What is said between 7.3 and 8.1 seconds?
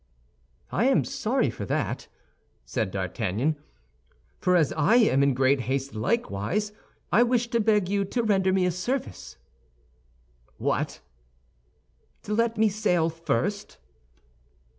to beg you